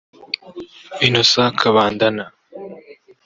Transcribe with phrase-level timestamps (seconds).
[1.05, 2.25] Innocent Kabandana